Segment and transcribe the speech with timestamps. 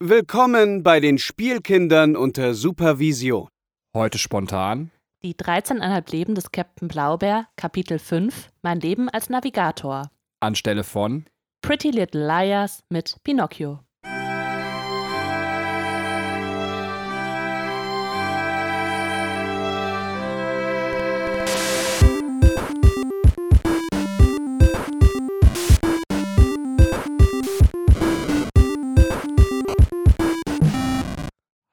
[0.00, 3.48] Willkommen bei den Spielkindern unter Supervision.
[3.92, 4.92] Heute spontan.
[5.24, 10.08] Die 13,5 Leben des Captain Blaubeer, Kapitel 5, Mein Leben als Navigator.
[10.38, 11.24] Anstelle von
[11.62, 13.80] Pretty Little Liars mit Pinocchio.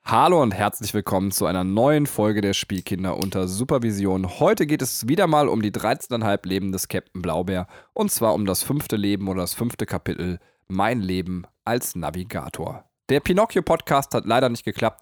[0.07, 4.39] Hallo und herzlich willkommen zu einer neuen Folge der Spielkinder unter Supervision.
[4.39, 8.45] Heute geht es wieder mal um die 13,5 Leben des Captain Blaubeer und zwar um
[8.45, 10.37] das fünfte Leben oder das fünfte Kapitel
[10.67, 12.85] Mein Leben als Navigator.
[13.09, 15.01] Der Pinocchio-Podcast hat leider nicht geklappt.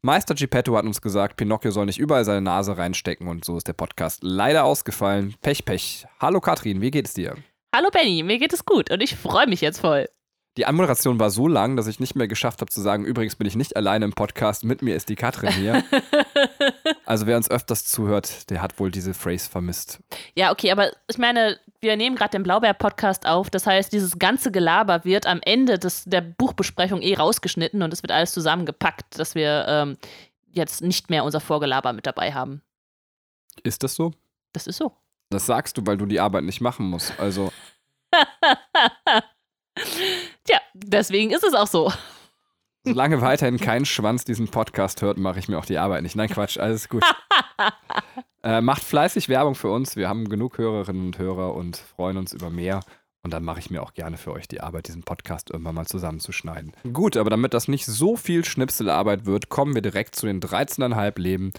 [0.00, 3.68] Meister Geppetto hat uns gesagt, Pinocchio soll nicht überall seine Nase reinstecken und so ist
[3.68, 5.34] der Podcast leider ausgefallen.
[5.42, 6.06] Pech, Pech.
[6.20, 7.36] Hallo Katrin, wie geht es dir?
[7.76, 10.08] Hallo Benny, mir geht es gut und ich freue mich jetzt voll.
[10.58, 13.46] Die Anmoderation war so lang, dass ich nicht mehr geschafft habe zu sagen, übrigens bin
[13.46, 15.84] ich nicht alleine im Podcast, mit mir ist die Katrin hier.
[17.06, 20.00] also wer uns öfters zuhört, der hat wohl diese Phrase vermisst.
[20.34, 23.50] Ja, okay, aber ich meine, wir nehmen gerade den Blaubeer-Podcast auf.
[23.50, 28.02] Das heißt, dieses ganze Gelaber wird am Ende des, der Buchbesprechung eh rausgeschnitten und es
[28.02, 29.96] wird alles zusammengepackt, dass wir ähm,
[30.50, 32.62] jetzt nicht mehr unser Vorgelaber mit dabei haben.
[33.62, 34.12] Ist das so?
[34.52, 34.90] Das ist so.
[35.30, 37.12] Das sagst du, weil du die Arbeit nicht machen musst.
[37.20, 37.52] Also.
[40.48, 41.92] Tja, deswegen ist es auch so.
[42.82, 46.16] Solange weiterhin kein Schwanz diesen Podcast hört, mache ich mir auch die Arbeit nicht.
[46.16, 47.04] Nein, Quatsch, alles gut.
[48.42, 49.94] äh, macht fleißig Werbung für uns.
[49.94, 52.80] Wir haben genug Hörerinnen und Hörer und freuen uns über mehr.
[53.22, 55.86] Und dann mache ich mir auch gerne für euch die Arbeit, diesen Podcast irgendwann mal
[55.86, 56.72] zusammenzuschneiden.
[56.94, 61.20] Gut, aber damit das nicht so viel Schnipselarbeit wird, kommen wir direkt zu den 13,5
[61.20, 61.52] Leben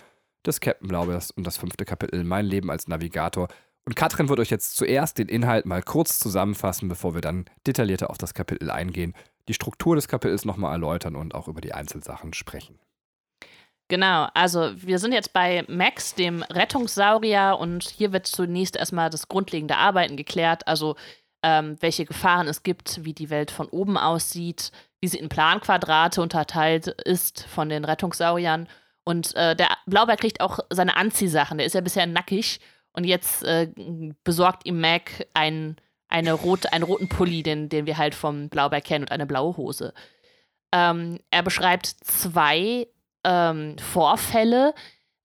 [0.47, 3.49] des Captain Blaubeers und das fünfte Kapitel Mein Leben als Navigator.
[3.89, 8.11] Und Katrin wird euch jetzt zuerst den Inhalt mal kurz zusammenfassen, bevor wir dann detaillierter
[8.11, 9.15] auf das Kapitel eingehen,
[9.47, 12.77] die Struktur des Kapitels nochmal erläutern und auch über die Einzelsachen sprechen.
[13.87, 19.27] Genau, also wir sind jetzt bei Max, dem Rettungssaurier, und hier wird zunächst erstmal das
[19.27, 20.95] grundlegende Arbeiten geklärt, also
[21.41, 26.21] ähm, welche Gefahren es gibt, wie die Welt von oben aussieht, wie sie in Planquadrate
[26.21, 28.67] unterteilt ist von den Rettungssauriern.
[29.03, 32.59] Und äh, der Blaubeer kriegt auch seine Anziehsachen, der ist ja bisher nackig
[32.99, 33.69] und jetzt äh,
[34.25, 35.77] besorgt ihm Mac ein,
[36.09, 39.55] eine rote, einen roten Pulli, den, den wir halt vom Blaubeer kennen, und eine blaue
[39.55, 39.93] Hose.
[40.73, 42.87] Ähm, er beschreibt zwei
[43.23, 44.73] ähm, Vorfälle.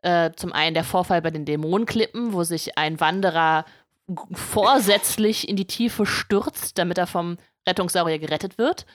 [0.02, 3.64] Äh, zum einen der Vorfall bei den Dämonenklippen, wo sich ein Wanderer
[4.32, 8.86] vorsätzlich in die Tiefe stürzt, damit er vom Rettungssaurier gerettet wird.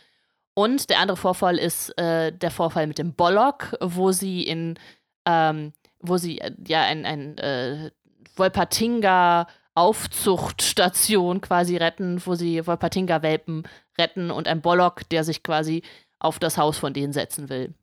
[0.53, 4.79] Und der andere Vorfall ist äh, der Vorfall mit dem Bollock, wo sie in,
[5.25, 7.91] ähm, wo sie äh, ja ein, ein äh,
[8.39, 13.63] Wolpertinger Aufzuchtstation quasi retten, wo sie Wolpertinger-Welpen
[13.97, 15.83] retten und ein Bollock, der sich quasi
[16.19, 17.73] auf das Haus von denen setzen will.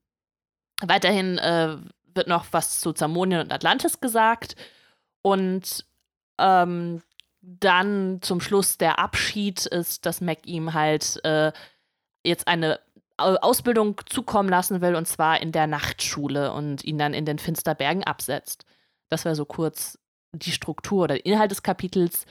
[0.82, 1.76] Weiterhin äh,
[2.14, 4.56] wird noch was zu Zamonien und Atlantis gesagt
[5.22, 5.86] und
[6.38, 7.02] ähm,
[7.40, 11.52] dann zum Schluss der Abschied ist, dass Mac ihm halt äh,
[12.24, 12.80] jetzt eine
[13.16, 18.04] Ausbildung zukommen lassen will und zwar in der Nachtschule und ihn dann in den Finsterbergen
[18.04, 18.66] absetzt.
[19.08, 19.98] Das wäre so kurz
[20.32, 22.26] die Struktur oder den Inhalt des Kapitels.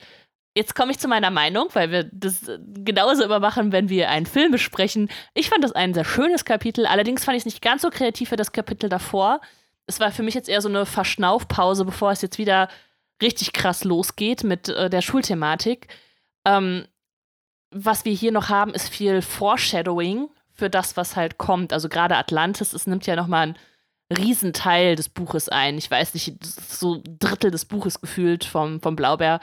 [0.54, 4.26] Jetzt komme ich zu meiner Meinung, weil wir das genauso immer machen, wenn wir einen
[4.26, 5.10] Film besprechen.
[5.34, 8.30] Ich fand das ein sehr schönes Kapitel, allerdings fand ich es nicht ganz so kreativ
[8.30, 9.40] wie das Kapitel davor.
[9.86, 12.68] Es war für mich jetzt eher so eine Verschnaufpause, bevor es jetzt wieder
[13.22, 15.88] richtig krass losgeht mit äh, der Schulthematik.
[16.44, 16.86] Ähm,
[17.70, 21.72] was wir hier noch haben, ist viel Foreshadowing für das, was halt kommt.
[21.72, 23.58] Also gerade Atlantis, es nimmt ja nochmal einen
[24.10, 25.78] Riesenteil des Buches ein.
[25.78, 29.40] Ich weiß nicht, so ein Drittel des Buches gefühlt vom, vom Blaubeer,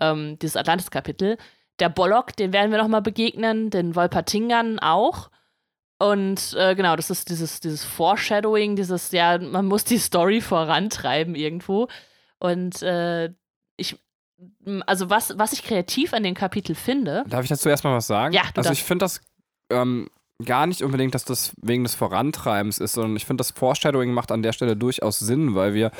[0.00, 1.36] ähm, dieses Atlantis-Kapitel.
[1.80, 5.30] Der Bollock, den werden wir nochmal begegnen, den Wolpertingern auch.
[5.98, 11.34] Und äh, genau, das ist dieses, dieses Foreshadowing, dieses, ja, man muss die Story vorantreiben
[11.34, 11.88] irgendwo.
[12.38, 13.32] Und äh,
[13.76, 13.96] ich,
[14.86, 17.24] also was, was ich kreativ an dem Kapitel finde.
[17.28, 18.34] Darf ich dazu erstmal was sagen?
[18.34, 19.20] Ja, du Also ich finde das
[19.70, 20.08] ähm,
[20.44, 24.32] gar nicht unbedingt, dass das wegen des Vorantreibens ist, sondern ich finde, das Foreshadowing macht
[24.32, 25.90] an der Stelle durchaus Sinn, weil wir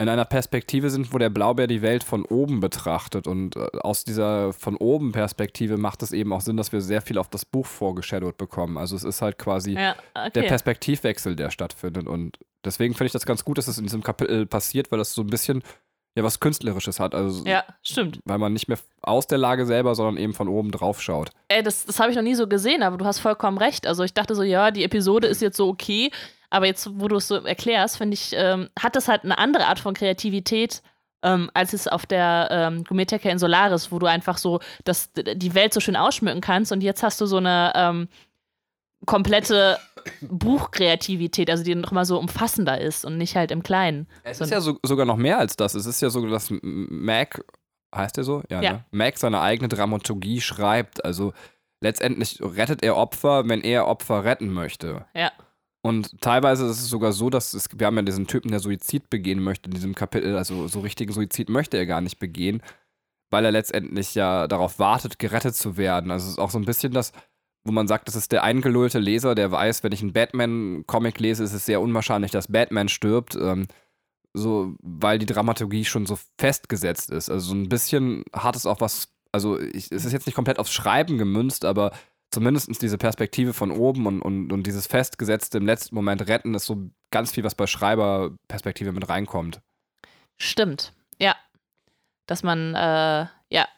[0.00, 3.26] in einer Perspektive sind, wo der Blaubeer die Welt von oben betrachtet.
[3.26, 7.02] Und äh, aus dieser von oben Perspektive macht es eben auch Sinn, dass wir sehr
[7.02, 8.78] viel auf das Buch vorgeshadowt bekommen.
[8.78, 10.30] Also es ist halt quasi ja, okay.
[10.36, 12.06] der Perspektivwechsel, der stattfindet.
[12.06, 15.14] Und deswegen finde ich das ganz gut, dass es in diesem Kapitel passiert, weil das
[15.14, 15.64] so ein bisschen
[16.18, 17.14] ja was Künstlerisches hat.
[17.14, 18.20] Also, ja, stimmt.
[18.24, 21.30] Weil man nicht mehr aus der Lage selber, sondern eben von oben drauf schaut.
[21.48, 23.86] Ey, das, das habe ich noch nie so gesehen, aber du hast vollkommen recht.
[23.86, 26.10] Also ich dachte so, ja, die Episode ist jetzt so okay,
[26.50, 29.66] aber jetzt, wo du es so erklärst, finde ich, ähm, hat das halt eine andere
[29.66, 30.82] Art von Kreativität.
[31.20, 35.52] Ähm, als es auf der ähm, Gumeteca in Solaris, wo du einfach so das, die
[35.52, 38.08] Welt so schön ausschmücken kannst und jetzt hast du so eine ähm,
[39.04, 39.78] komplette
[40.20, 44.06] Buchkreativität, also die nochmal so umfassender ist und nicht halt im Kleinen.
[44.24, 45.74] Es ist ja so, sogar noch mehr als das.
[45.74, 47.44] Es ist ja so, dass Mac,
[47.94, 48.42] heißt er so?
[48.50, 48.72] Ja, Ja.
[48.72, 48.84] Ne?
[48.90, 51.04] Mac seine eigene Dramaturgie schreibt.
[51.04, 51.32] Also
[51.80, 55.06] letztendlich rettet er Opfer, wenn er Opfer retten möchte.
[55.14, 55.32] Ja.
[55.82, 59.10] Und teilweise ist es sogar so, dass es, wir haben ja diesen Typen, der Suizid
[59.10, 62.62] begehen möchte in diesem Kapitel, also so richtigen Suizid möchte er gar nicht begehen,
[63.30, 66.10] weil er letztendlich ja darauf wartet, gerettet zu werden.
[66.10, 67.12] Also es ist auch so ein bisschen das,
[67.68, 71.44] wo man sagt, das ist der eingelullte Leser, der weiß, wenn ich einen Batman-Comic lese,
[71.44, 73.68] ist es sehr unwahrscheinlich, dass Batman stirbt, ähm,
[74.34, 77.30] so, weil die Dramaturgie schon so festgesetzt ist.
[77.30, 80.58] Also so ein bisschen hat es auch was, also ich, es ist jetzt nicht komplett
[80.58, 81.92] aufs Schreiben gemünzt, aber
[82.30, 86.66] zumindest diese Perspektive von oben und, und, und dieses festgesetzte im letzten Moment retten ist
[86.66, 89.60] so ganz viel, was bei Schreiberperspektive mit reinkommt.
[90.38, 91.36] Stimmt, ja.
[92.26, 93.68] Dass man, äh, ja,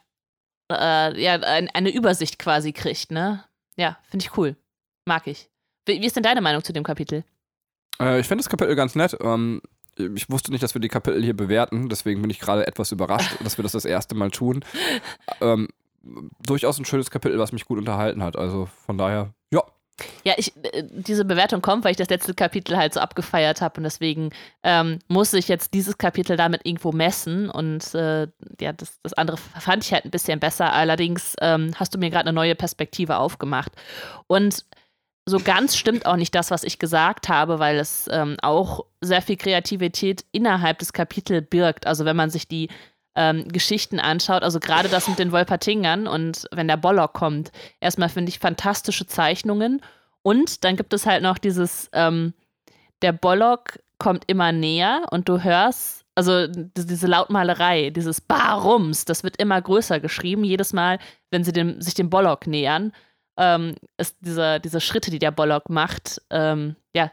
[0.71, 3.43] äh, ja, ein, eine Übersicht quasi kriegt, ne?
[3.77, 4.55] Ja, finde ich cool.
[5.05, 5.49] Mag ich.
[5.85, 7.23] Wie, wie ist denn deine Meinung zu dem Kapitel?
[7.99, 9.17] Äh, ich finde das Kapitel ganz nett.
[9.21, 9.61] Ähm,
[9.97, 13.37] ich wusste nicht, dass wir die Kapitel hier bewerten, deswegen bin ich gerade etwas überrascht,
[13.43, 14.63] dass wir das das erste Mal tun.
[15.41, 15.67] Ähm,
[16.45, 18.35] durchaus ein schönes Kapitel, was mich gut unterhalten hat.
[18.35, 19.63] Also von daher, ja.
[20.23, 23.77] Ja, ich, äh, diese Bewertung kommt, weil ich das letzte Kapitel halt so abgefeiert habe
[23.77, 24.31] und deswegen
[24.63, 28.27] ähm, muss ich jetzt dieses Kapitel damit irgendwo messen und äh,
[28.59, 30.73] ja, das, das andere fand ich halt ein bisschen besser.
[30.73, 33.71] Allerdings ähm, hast du mir gerade eine neue Perspektive aufgemacht
[34.27, 34.65] und
[35.25, 39.21] so ganz stimmt auch nicht das, was ich gesagt habe, weil es ähm, auch sehr
[39.21, 41.85] viel Kreativität innerhalb des Kapitels birgt.
[41.85, 42.69] Also wenn man sich die
[43.15, 48.09] ähm, Geschichten anschaut, also gerade das mit den Wolpertingern und wenn der Bollock kommt, erstmal
[48.09, 49.81] finde ich fantastische Zeichnungen
[50.21, 52.33] und dann gibt es halt noch dieses, ähm,
[53.01, 59.37] der Bollock kommt immer näher und du hörst, also diese Lautmalerei, dieses Barums, das wird
[59.37, 60.99] immer größer geschrieben, jedes Mal,
[61.29, 62.93] wenn sie dem, sich dem Bollock nähern
[63.37, 67.11] ähm, ist diese, diese Schritte, die der Bollock macht, ähm, ja,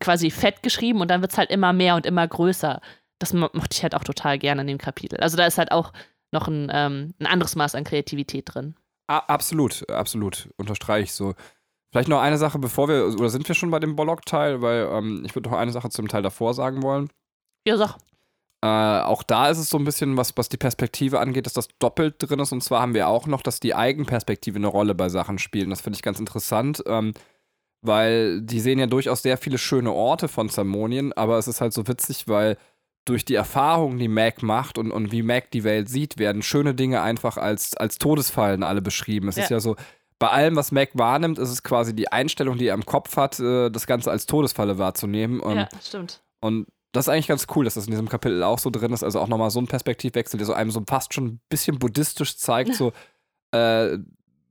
[0.00, 2.80] quasi fett geschrieben und dann wird es halt immer mehr und immer größer.
[3.18, 5.18] Das mo mochte ich halt auch total gerne in dem Kapitel.
[5.20, 5.92] Also da ist halt auch
[6.32, 8.74] noch ein, ähm, ein anderes Maß an Kreativität drin.
[9.08, 10.48] A absolut, absolut.
[10.56, 11.34] Unterstreiche ich so.
[11.92, 14.60] Vielleicht noch eine Sache, bevor wir, oder sind wir schon bei dem Bollock-Teil?
[14.60, 17.08] Weil ähm, ich würde noch eine Sache zum Teil davor sagen wollen.
[17.66, 17.96] Ja, sag.
[18.62, 21.68] Äh, auch da ist es so ein bisschen, was, was die Perspektive angeht, dass das
[21.78, 22.52] doppelt drin ist.
[22.52, 25.64] Und zwar haben wir auch noch, dass die Eigenperspektive eine Rolle bei Sachen spielt.
[25.64, 27.14] Und das finde ich ganz interessant, ähm,
[27.82, 31.72] weil die sehen ja durchaus sehr viele schöne Orte von Zamonien, aber es ist halt
[31.72, 32.56] so witzig, weil
[33.06, 36.74] durch die Erfahrung, die Mac macht und, und wie Mac die Welt sieht, werden schöne
[36.74, 39.28] Dinge einfach als, als Todesfallen alle beschrieben.
[39.28, 39.44] Es Ja.
[39.44, 39.76] ist ja so,
[40.18, 43.38] bei allem, was Mac wahrnimmt, ist es quasi die Einstellung, die er im Kopf hat,
[43.40, 45.40] äh, das Ganze als Todesfalle wahrzunehmen.
[45.40, 46.22] Und ja, stimmt.
[46.40, 49.04] und das ist eigentlich ganz cool, dass das in diesem Kapitel auch so drin ist.
[49.04, 52.38] Also auch nochmal so ein Perspektivwechsel, der so einem so fast schon ein bisschen buddhistisch
[52.38, 52.92] zeigt, so,
[53.52, 53.98] äh,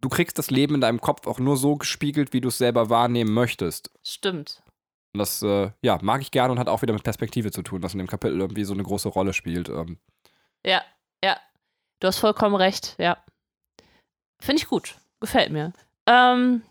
[0.02, 2.90] du kriegst das Leben in deinem Kopf auch nur so gespiegelt, wie du es selber
[2.92, 3.90] wahrnehmen möchtest.
[4.04, 4.62] Stimmt.
[5.16, 7.82] Und das, äh, ja, mag ich gerne und hat auch wieder mit Perspektive zu tun,
[7.82, 9.70] was in dem Kapitel irgendwie so eine große Rolle spielt.
[9.70, 9.98] Ähm,
[10.66, 10.82] Ja,
[11.24, 11.38] ja.
[12.02, 13.18] Du hast vollkommen recht, ja.
[14.42, 14.98] Finde ich gut.
[15.22, 15.72] Gefällt mir.
[16.06, 16.64] Ähm,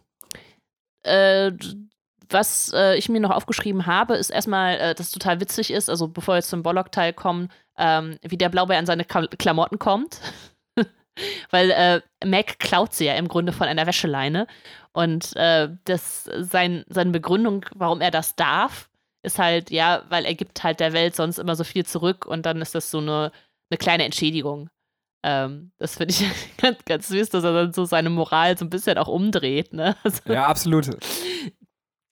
[1.05, 1.53] äh,
[2.29, 5.89] was äh, ich mir noch aufgeschrieben habe, ist erstmal, äh, dass es total witzig ist,
[5.89, 10.21] also bevor wir jetzt zum Bollock-Teil kommen, ähm, wie der Blaubeer an seine Klamotten kommt.
[11.51, 14.47] Weil äh, Mac klaut sie ja im Grunde von einer Wäscheleine.
[14.93, 18.89] Und äh, das, sein, seine Begründung, warum er das darf,
[19.23, 22.47] ist halt, ja, weil er gibt halt der Welt sonst immer so viel zurück und
[22.47, 23.33] dann ist das so eine,
[23.71, 24.71] eine kleine Entschädigung.
[25.25, 26.25] Ähm, das finde ich
[26.61, 29.97] ganz, ganz süß, dass er dann so seine Moral so ein bisschen auch umdreht, ne?
[30.05, 30.91] Also, ja, absolut.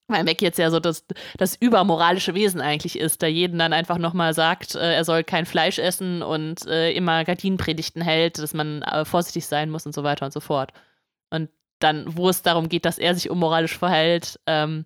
[0.09, 1.05] Weil Mac jetzt ja so das,
[1.39, 5.47] das übermoralische Wesen eigentlich ist, der jeden dann einfach nochmal sagt, äh, er soll kein
[5.47, 10.05] Fleisch essen und äh, immer Gardinenpredigten hält, dass man äh, vorsichtig sein muss und so
[10.05, 10.73] weiter und so fort.
[11.31, 14.85] Und dann, wo es darum geht, dass er sich unmoralisch verhält, ähm,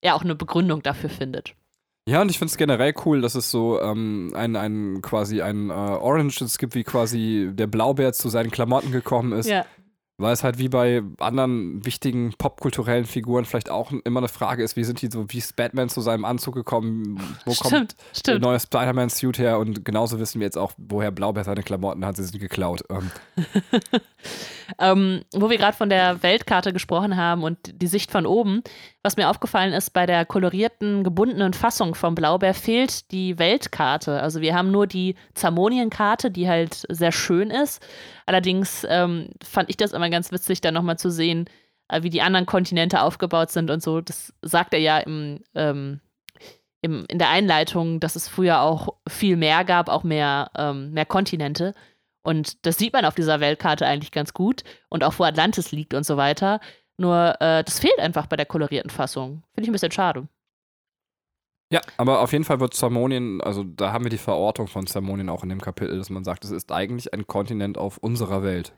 [0.00, 1.54] er auch eine Begründung dafür findet.
[2.08, 5.70] Ja, und ich finde es generell cool, dass es so ähm, ein, ein quasi ein
[5.70, 9.48] äh, Orange es gibt, wie quasi der Blaubeer zu seinen Klamotten gekommen ist.
[9.48, 9.64] Ja,
[10.18, 14.76] Weil es halt wie bei anderen wichtigen popkulturellen Figuren vielleicht auch immer eine Frage ist,
[14.76, 18.16] wie sind die so, wie ist Batman zu seinem Anzug gekommen, wo kommt stimmt, der
[18.16, 18.42] stimmt.
[18.42, 22.24] neue Spider-Man-Suit her und genauso wissen wir jetzt auch, woher Blaubeer seine Klamotten hat, sie
[22.24, 22.84] sind geklaut.
[22.90, 23.10] Ähm,
[24.78, 28.62] Ähm, wo wir gerade von der Weltkarte gesprochen haben und die Sicht von oben,
[29.02, 34.20] was mir aufgefallen ist, bei der kolorierten, gebundenen Fassung vom Blaubeer fehlt die Weltkarte.
[34.20, 37.84] Also wir haben nur die Zamonienkarte, die halt sehr schön ist.
[38.26, 41.46] Allerdings ähm, fand ich das immer ganz witzig, da nochmal zu sehen,
[41.88, 44.00] äh, wie die anderen Kontinente aufgebaut sind und so.
[44.00, 46.00] Das sagt er ja im, ähm,
[46.80, 51.06] im, in der Einleitung, dass es früher auch viel mehr gab, auch mehr, ähm, mehr
[51.06, 51.74] Kontinente.
[52.22, 55.92] Und das sieht man auf dieser Weltkarte eigentlich ganz gut und auch wo Atlantis liegt
[55.92, 56.60] und so weiter.
[57.02, 59.42] Nur äh, das fehlt einfach bei der kolorierten Fassung.
[59.54, 60.28] Finde ich ein bisschen schade.
[61.72, 65.28] Ja, aber auf jeden Fall wird Zamonien, also da haben wir die Verortung von Zamonien
[65.28, 68.72] auch in dem Kapitel, dass man sagt, es ist eigentlich ein Kontinent auf unserer Welt.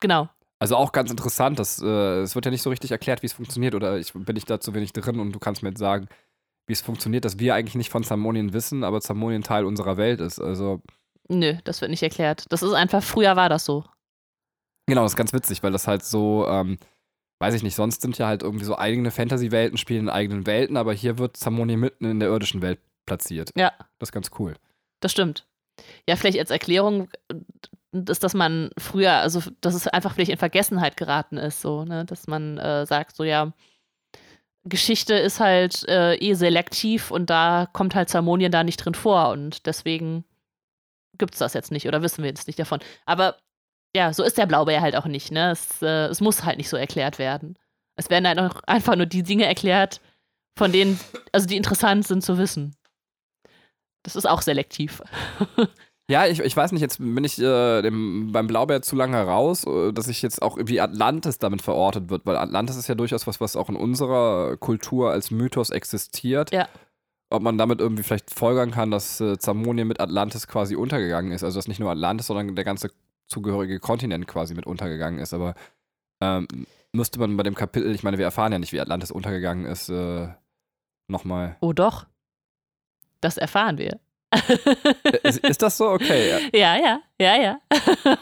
[0.00, 0.28] Genau.
[0.58, 3.32] Also auch ganz interessant, dass, äh, es wird ja nicht so richtig erklärt, wie es
[3.32, 6.08] funktioniert, oder ich bin ich da zu wenig drin und du kannst mir jetzt sagen,
[6.66, 10.20] wie es funktioniert, dass wir eigentlich nicht von Zamonien wissen, aber Zamonien Teil unserer Welt
[10.20, 10.38] ist.
[10.38, 10.82] Also
[11.28, 12.44] Nö, das wird nicht erklärt.
[12.50, 13.84] Das ist einfach, früher war das so.
[14.86, 16.78] Genau, das ist ganz witzig, weil das halt so, ähm,
[17.38, 20.76] weiß ich nicht, sonst sind ja halt irgendwie so eigene Fantasy-Welten, spielen in eigenen Welten,
[20.76, 23.50] aber hier wird Zamonien mitten in der irdischen Welt platziert.
[23.56, 23.72] Ja.
[23.98, 24.54] Das ist ganz cool.
[25.00, 25.46] Das stimmt.
[26.08, 27.08] Ja, vielleicht als Erklärung
[27.92, 32.04] ist, dass man früher, also dass es einfach vielleicht in Vergessenheit geraten ist, so, ne?
[32.04, 33.52] Dass man äh, sagt, so ja,
[34.64, 39.30] Geschichte ist halt äh, eh selektiv und da kommt halt Zermonien da nicht drin vor
[39.30, 40.24] und deswegen
[41.18, 42.80] gibt es das jetzt nicht oder wissen wir jetzt nicht davon.
[43.06, 43.36] Aber
[43.96, 45.52] ja, so ist der Blaubeer halt auch nicht, ne?
[45.52, 47.58] Es, äh, es muss halt nicht so erklärt werden.
[47.96, 50.02] Es werden halt auch einfach nur die Dinge erklärt,
[50.54, 51.00] von denen,
[51.32, 52.76] also die interessant sind zu wissen.
[54.02, 55.02] Das ist auch selektiv.
[56.08, 59.64] Ja, ich, ich weiß nicht, jetzt bin ich äh, dem, beim Blaubeer zu lange raus,
[59.66, 63.26] äh, dass ich jetzt auch wie Atlantis damit verortet wird, weil Atlantis ist ja durchaus
[63.26, 66.52] was, was auch in unserer Kultur als Mythos existiert.
[66.52, 66.68] Ja.
[67.28, 71.42] Ob man damit irgendwie vielleicht folgern kann, dass äh, Zamonien mit Atlantis quasi untergegangen ist.
[71.42, 72.92] Also dass nicht nur Atlantis, sondern der ganze
[73.26, 75.34] zugehörige Kontinent quasi mit untergegangen ist.
[75.34, 75.54] Aber
[76.20, 76.46] ähm,
[76.92, 79.88] müsste man bei dem Kapitel, ich meine, wir erfahren ja nicht, wie Atlantis untergegangen ist,
[79.88, 80.28] äh,
[81.08, 81.56] nochmal.
[81.60, 82.06] Oh doch.
[83.20, 83.98] Das erfahren wir.
[85.22, 85.88] ist, ist das so?
[85.88, 86.48] Okay.
[86.52, 87.58] Ja, ja, ja, ja.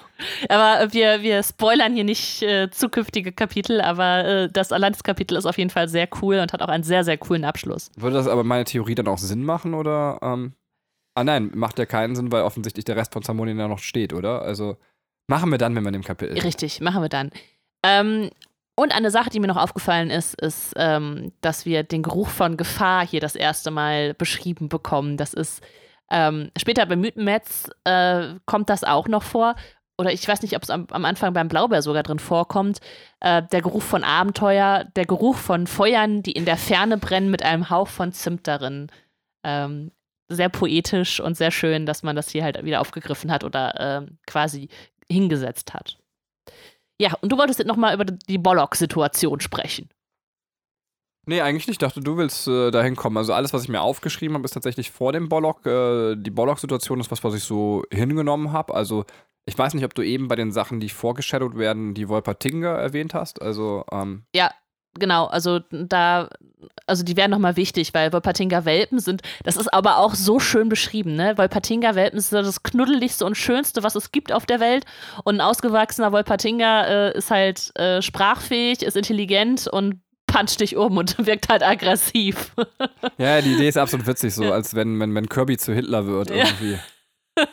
[0.49, 5.59] aber wir, wir spoilern hier nicht äh, zukünftige Kapitel, aber äh, das Atlantis-Kapitel ist auf
[5.59, 7.91] jeden Fall sehr cool und hat auch einen sehr, sehr coolen Abschluss.
[7.97, 10.19] Würde das aber meine Theorie dann auch Sinn machen oder?
[10.23, 10.55] Ähm
[11.15, 14.13] ah nein, macht ja keinen Sinn, weil offensichtlich der Rest von Zamonien ja noch steht,
[14.13, 14.43] oder?
[14.43, 14.77] Also
[15.27, 16.39] machen wir dann, wenn wir in dem Kapitel.
[16.39, 17.31] Richtig, machen wir dann.
[17.85, 18.31] Ähm,
[18.77, 22.57] und eine Sache, die mir noch aufgefallen ist, ist, ähm, dass wir den Geruch von
[22.57, 25.17] Gefahr hier das erste Mal beschrieben bekommen.
[25.17, 25.63] Das ist
[26.11, 29.55] ähm, später bei Mythenmetz äh, kommt das auch noch vor.
[29.97, 32.81] Oder ich weiß nicht, ob es am, am, Anfang beim Blaubeer sogar drin vorkommt.
[33.21, 37.45] Äh, der Geruch von Abenteuer, der Geruch von Feuern, die in der Ferne brennen mit
[37.45, 38.89] einem Hauch von Zimt darin.
[39.45, 39.93] Ähm,
[40.29, 44.07] sehr poetisch und sehr schön, dass man das hier halt wieder aufgegriffen hat oder äh,
[44.27, 44.69] quasi
[45.11, 45.99] hingesetzt hat.
[47.01, 49.89] Ja, und du wolltest jetzt nochmal über die Bollock-Situation sprechen.
[51.27, 51.77] Nee, eigentlich nicht.
[51.77, 53.17] Ich dachte, du willst äh, dahin kommen.
[53.17, 55.65] Also alles, was ich mir aufgeschrieben habe, ist tatsächlich vor dem Bollock.
[55.67, 58.75] Äh, die Bollock-Situation ist was, was ich so hingenommen habe.
[58.75, 59.07] Also
[59.47, 63.15] ich weiß nicht, ob du eben bei den Sachen, die vorgeshadowed werden, die Wolpertinger erwähnt
[63.15, 63.41] hast.
[63.41, 64.51] Also ähm ja,
[64.99, 65.27] genau.
[65.27, 66.29] Also da,
[66.87, 69.23] also die werden nochmal wichtig, weil Wolpertinger Welpen sind.
[69.43, 71.17] Das ist aber auch so schön beschrieben.
[71.17, 74.85] Ne, Wolpertinger Welpen sind das knuddeligste und schönste, was es gibt auf der Welt.
[75.25, 80.97] Und ein ausgewachsener Wolpertinger äh, ist halt äh, sprachfähig, ist intelligent und puncht dich um
[80.97, 82.53] und wirkt halt aggressiv.
[83.17, 86.31] Ja, die Idee ist absolut witzig, so als wenn, wenn, wenn Kirby zu Hitler wird
[86.31, 86.79] irgendwie.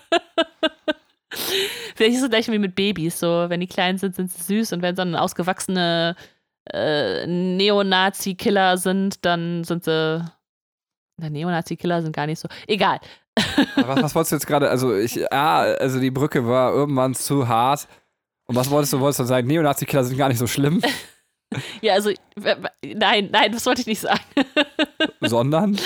[1.95, 4.73] Vielleicht ist es gleich wie mit Babys, so wenn die klein sind, sind sie süß
[4.73, 6.15] und wenn sie dann ausgewachsene
[6.73, 10.25] äh, Neonazi-Killer sind, dann sind sie.
[11.17, 12.47] Na, Neonazi-Killer sind gar nicht so.
[12.67, 12.99] Egal.
[13.75, 14.69] was, was wolltest du jetzt gerade?
[14.69, 17.87] Also, ich, ja, also die Brücke war irgendwann zu hart.
[18.47, 18.99] Und was wolltest du?
[18.99, 20.81] Wolltest du sagen, Neonazi-Killer sind gar nicht so schlimm?
[21.81, 22.11] Ja, also,
[22.81, 24.23] nein, nein, das wollte ich nicht sagen.
[25.19, 25.77] Sondern?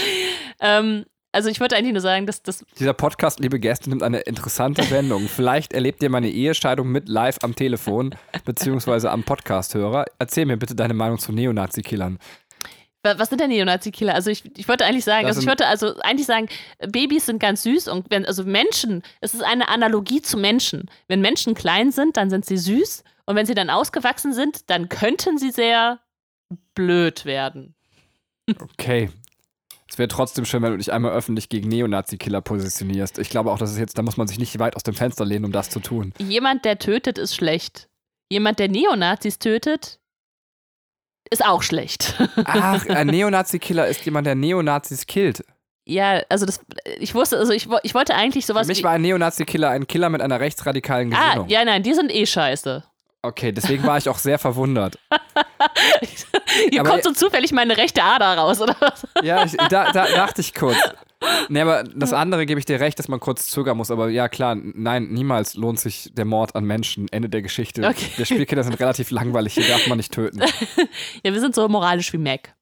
[0.60, 2.65] ähm, also ich wollte eigentlich nur sagen, dass das.
[2.80, 5.27] Dieser Podcast, liebe Gäste, nimmt eine interessante Wendung.
[5.27, 8.15] Vielleicht erlebt ihr meine Ehescheidung mit live am Telefon,
[8.46, 10.06] beziehungsweise am Podcast-Hörer.
[10.18, 12.20] Erzähl mir bitte deine Meinung zu Neonazi-Killern.
[13.04, 14.15] Was sind denn Neonazi-Killer?
[14.15, 16.48] Also ich, ich wollte eigentlich sagen, also ich wollte also eigentlich sagen,
[16.88, 20.89] Babys sind ganz süß und wenn, also Menschen, es ist eine Analogie zu Menschen.
[21.08, 24.89] Wenn Menschen klein sind, dann sind sie süß und wenn sie dann ausgewachsen sind, dann
[24.89, 26.00] könnten sie sehr
[26.74, 27.75] blöd werden.
[28.50, 29.12] Okay.
[29.89, 33.20] Es wäre trotzdem schön, wenn du dich einmal öffentlich gegen Neonazi-Killer positionierst.
[33.20, 35.25] Ich glaube auch, das ist jetzt, da muss man sich nicht weit aus dem Fenster
[35.25, 36.13] lehnen, um das zu tun.
[36.18, 37.88] Jemand, der tötet, ist schlecht.
[38.30, 40.00] Jemand, der Neonazis tötet,
[41.30, 42.15] ist auch schlecht.
[42.46, 45.44] Ach, ein Neonazi-Killer ist jemand, der Neonazis killt.
[45.88, 46.60] Ja, also das,
[47.00, 48.65] ich wusste, also ich, ich wollte eigentlich sowas.
[48.65, 51.46] Für mich war ein Neonazi-Killer ein Killer mit einer rechtsradikalen Gesinnung.
[51.46, 52.84] Ah, ja, nein, die sind eh scheiße.
[53.22, 55.00] Okay, deswegen war ich auch sehr verwundert.
[56.70, 59.08] Hier aber kommt so zufällig meine rechte Ader raus, oder was?
[59.24, 60.78] Ja, ich, da, da dachte ich kurz.
[61.50, 63.92] Nee, aber das andere gebe ich dir recht, dass man kurz zögern muss.
[63.92, 67.08] Aber ja, klar, nein, niemals lohnt sich der Mord an Menschen.
[67.12, 67.86] Ende der Geschichte.
[67.88, 68.12] Okay.
[68.18, 70.40] Der Spielkinder sind relativ langweilig, hier darf man nicht töten.
[71.24, 72.54] ja, wir sind so moralisch wie Mac.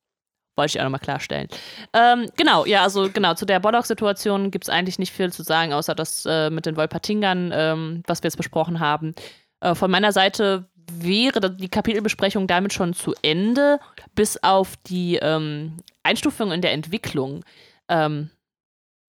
[0.56, 1.48] Wollte ich auch nochmal klarstellen.
[1.94, 5.74] Ähm, genau, ja, also genau, zu der Bollock-Situation gibt es eigentlich nicht viel zu sagen,
[5.74, 9.16] außer das äh, mit den Wolpertingern, ähm, was wir jetzt besprochen haben.
[9.62, 13.80] Äh, von meiner Seite wäre die Kapitelbesprechung damit schon zu Ende,
[14.16, 17.44] bis auf die ähm, Einstufung in der Entwicklung.
[17.90, 18.30] Ähm,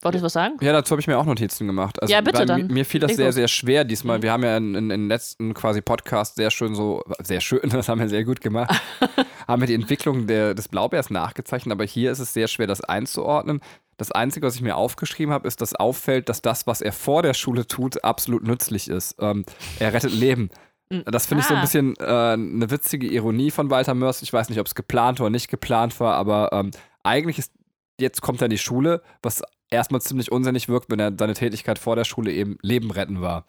[0.04, 0.56] Wolltest du was sagen?
[0.60, 2.00] Ja, dazu habe ich mir auch Notizen gemacht.
[2.02, 2.66] Also, Ja, bitte dann.
[2.66, 4.18] Mir, fiel das sehr, sehr schwer diesmal.
[4.18, 4.22] Mhm.
[4.22, 7.60] Wir haben ja in, in, in den letzten quasi Podcast sehr schön so, sehr schön,
[7.70, 8.70] das haben wir sehr gut gemacht,
[9.48, 12.82] haben wir die Entwicklung der, des Blaubeers nachgezeichnet, aber hier ist es sehr schwer, das
[12.82, 13.60] einzuordnen.
[13.96, 17.22] Das Einzige, was ich mir aufgeschrieben habe, ist, dass auffällt, dass das, was er vor
[17.22, 19.16] der Schule tut, absolut nützlich ist.
[19.20, 19.46] Ähm,
[19.78, 20.50] er rettet Leben.
[20.98, 21.04] Mhm.
[21.10, 21.62] Das finde ich so ein Ah.
[21.62, 24.22] bisschen äh, eine witzige Ironie von Walter Mörs.
[24.22, 26.70] Ich weiß nicht, ob es geplant oder nicht geplant war, aber ähm,
[27.02, 27.52] eigentlich ist,
[28.00, 31.78] jetzt kommt er in die Schule, was erstmal ziemlich unsinnig wirkt, wenn er seine Tätigkeit
[31.78, 33.46] vor der Schule eben Leben retten war.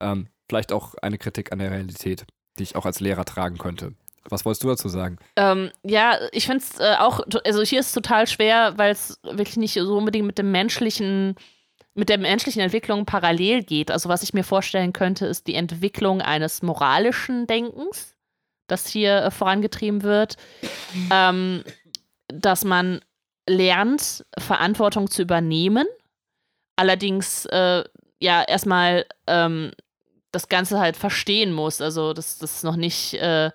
[0.00, 2.24] Ähm, vielleicht auch eine Kritik an der Realität,
[2.58, 3.92] die ich auch als Lehrer tragen könnte.
[4.30, 5.16] Was wolltest du dazu sagen?
[5.36, 9.18] Ähm, ja, ich finde es äh, auch, also hier ist es total schwer, weil es
[9.22, 11.34] wirklich nicht so unbedingt mit dem menschlichen,
[11.94, 13.90] mit der menschlichen Entwicklung parallel geht.
[13.90, 18.14] Also was ich mir vorstellen könnte, ist die Entwicklung eines moralischen Denkens,
[18.66, 20.36] das hier äh, vorangetrieben wird,
[21.10, 21.64] ähm,
[22.28, 23.00] dass man
[23.48, 25.86] lernt, Verantwortung zu übernehmen,
[26.76, 27.82] allerdings äh,
[28.20, 29.72] ja erstmal ähm,
[30.30, 31.80] das Ganze halt verstehen muss.
[31.80, 33.50] Also das, das ist noch nicht äh,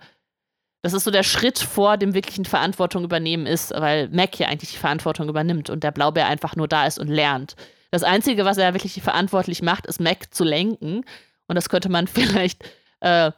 [0.84, 4.72] das ist so der Schritt vor dem wirklichen Verantwortung übernehmen ist, weil Mac ja eigentlich
[4.72, 7.56] die Verantwortung übernimmt und der Blaubeer einfach nur da ist und lernt.
[7.94, 11.04] Das Einzige, was er wirklich verantwortlich macht, ist Mac zu lenken.
[11.46, 12.64] Und das könnte man vielleicht,
[12.98, 13.30] äh,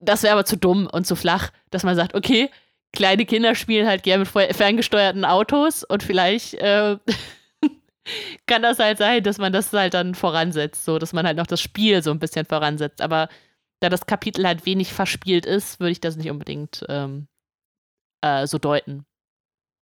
[0.00, 2.48] das wäre aber zu dumm und zu flach, dass man sagt, okay,
[2.94, 6.96] kleine Kinder spielen halt gerne mit fer- ferngesteuerten Autos und vielleicht äh,
[8.46, 11.46] kann das halt sein, dass man das halt dann voransetzt, so dass man halt noch
[11.46, 13.02] das Spiel so ein bisschen voransetzt.
[13.02, 13.28] Aber
[13.80, 17.28] da das Kapitel halt wenig verspielt ist, würde ich das nicht unbedingt ähm,
[18.22, 19.04] äh, so deuten.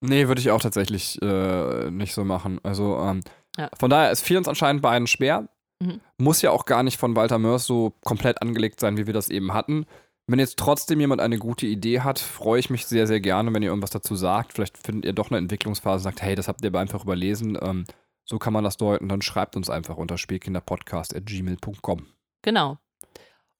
[0.00, 2.58] Nee, würde ich auch tatsächlich äh, nicht so machen.
[2.64, 3.20] Also ähm,
[3.56, 3.68] Ja.
[3.78, 5.48] von daher, es fiel uns anscheinend beiden schwer.
[5.80, 6.00] Mhm.
[6.18, 9.28] Muss ja auch gar nicht von Walter Mörs so komplett angelegt sein, wie wir das
[9.28, 9.86] eben hatten.
[10.26, 13.62] Wenn jetzt trotzdem jemand eine gute Idee hat, freue ich mich sehr, sehr gerne, wenn
[13.62, 14.52] ihr irgendwas dazu sagt.
[14.52, 17.58] Vielleicht findet ihr doch eine Entwicklungsphase und sagt, hey, das habt ihr aber einfach überlesen.
[17.60, 17.84] Ähm,
[18.24, 19.08] so kann man das deuten.
[19.08, 22.06] Dann schreibt uns einfach unter spielkinderpodcast.gmail.com.
[22.42, 22.78] Genau.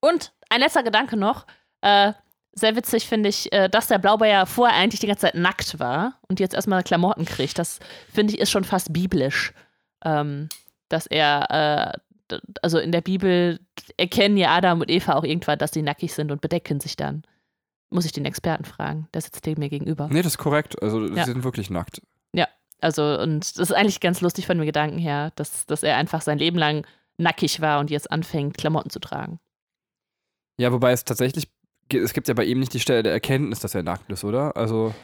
[0.00, 1.46] Und ein letzter Gedanke noch.
[1.80, 2.12] Äh,
[2.52, 5.80] sehr witzig finde ich, äh, dass der Blaubeer ja vorher eigentlich die ganze Zeit nackt
[5.80, 7.58] war und jetzt erstmal Klamotten kriegt.
[7.58, 7.80] Das
[8.12, 9.52] finde ich ist schon fast biblisch.
[10.04, 10.48] Ähm,
[10.88, 11.96] dass er,
[12.30, 13.60] äh, also in der Bibel
[13.96, 17.22] erkennen ja Adam und Eva auch irgendwann, dass sie nackig sind und bedecken sich dann.
[17.90, 19.08] Muss ich den Experten fragen.
[19.14, 20.08] Der sitzt dem mir gegenüber.
[20.10, 20.80] Nee, das ist korrekt.
[20.82, 21.24] Also, Ja.
[21.24, 22.00] sie sind wirklich nackt.
[22.82, 26.22] Also, und das ist eigentlich ganz lustig von dem Gedanken her, dass, dass er einfach
[26.22, 26.86] sein Leben lang
[27.18, 29.38] nackig war und jetzt anfängt, Klamotten zu tragen.
[30.56, 31.46] Ja, wobei es tatsächlich,
[31.92, 34.56] es gibt ja bei ihm nicht die Stelle der Erkenntnis, dass er nackt ist, oder?
[34.56, 34.94] Also,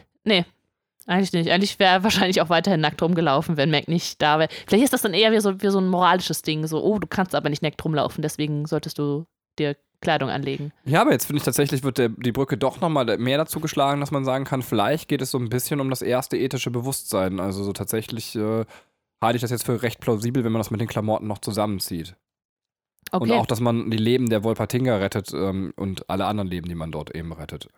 [1.07, 1.51] Eigentlich nicht.
[1.51, 4.49] Eigentlich wäre er wahrscheinlich auch weiterhin nackt rumgelaufen, wenn Mac nicht da wäre.
[4.67, 6.67] Vielleicht ist das dann eher wie so, wie so ein moralisches Ding.
[6.67, 9.27] So, oh, du kannst aber nicht nackt rumlaufen, deswegen solltest du
[9.59, 10.73] dir Kleidung anlegen.
[10.85, 14.01] Ja, aber jetzt finde ich tatsächlich, wird der, die Brücke doch nochmal mehr dazu geschlagen,
[14.01, 17.41] dass man sagen kann, vielleicht geht es so ein bisschen um das erste ethische Bewusstsein.
[17.41, 18.65] Also so tatsächlich äh,
[19.23, 22.17] halte ich das jetzt für recht plausibel, wenn man das mit den Klamotten noch zusammenzieht.
[23.13, 23.23] Okay.
[23.23, 26.75] Und auch, dass man die Leben der Wolpertinger rettet ähm, und alle anderen Leben, die
[26.75, 27.69] man dort eben rettet.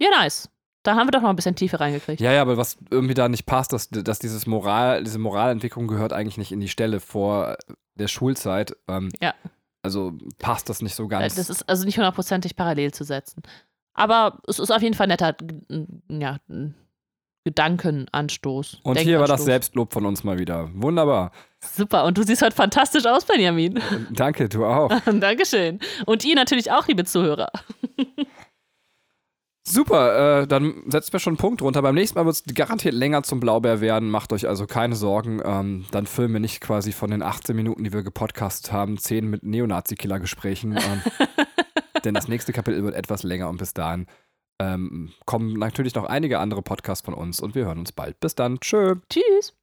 [0.00, 0.48] ja, nice.
[0.84, 2.20] Da haben wir doch noch ein bisschen Tiefe reingekriegt.
[2.20, 6.12] Ja, ja, aber was irgendwie da nicht passt, dass, dass dieses Moral, diese Moralentwicklung gehört
[6.12, 7.56] eigentlich nicht in die Stelle vor
[7.96, 8.76] der Schulzeit.
[8.86, 9.34] Ähm, Ja.
[9.82, 11.34] Also passt das nicht so ganz.
[11.34, 13.42] Das ist also nicht hundertprozentig parallel zu setzen.
[13.92, 15.36] Aber es ist auf jeden Fall netter
[16.08, 16.38] ja,
[17.44, 18.80] Gedankenanstoß.
[18.82, 19.44] und hier war das.
[19.44, 20.70] Selbstlob von uns mal wieder.
[20.74, 21.32] Wunderbar.
[21.60, 22.04] Super.
[22.04, 23.78] Und du siehst heute fantastisch aus, Benjamin.
[24.10, 24.90] Danke, du auch.
[25.04, 25.80] Dankeschön.
[26.06, 27.50] Und ihr natürlich auch, liebe Zuhörer.
[29.66, 31.80] Super, äh, dann setzen wir schon einen Punkt runter.
[31.80, 34.10] Beim nächsten Mal wird es garantiert länger zum Blaubeer werden.
[34.10, 35.40] Macht euch also keine Sorgen.
[35.42, 39.28] Ähm, dann filmen wir nicht quasi von den 18 Minuten, die wir gepodcastet haben, 10
[39.28, 40.72] mit Neonazi-Killer-Gesprächen.
[40.72, 41.02] Ähm,
[42.04, 44.06] denn das nächste Kapitel wird etwas länger und bis dahin
[44.60, 48.20] ähm, kommen natürlich noch einige andere Podcasts von uns und wir hören uns bald.
[48.20, 48.60] Bis dann.
[48.60, 48.96] Tschö.
[49.08, 49.54] Tschüss.